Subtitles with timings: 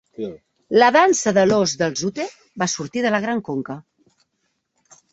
[0.83, 2.27] La dansa de l'ós dels Ute
[2.65, 3.81] va sortir de la Gran Conca.